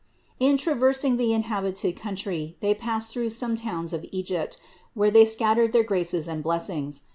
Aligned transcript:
In 0.39 0.57
traversing 0.57 1.17
the 1.17 1.31
inhabited 1.31 1.95
country 1.95 2.57
they 2.59 2.73
passed 2.73 3.13
through 3.13 3.29
some 3.29 3.55
towns 3.55 3.93
of 3.93 4.03
Egypt, 4.11 4.57
where 4.95 5.11
They 5.11 5.25
scattered 5.25 5.73
their 5.73 5.83
graces 5.83 6.27
and 6.27 6.41
blessings. 6.41 7.03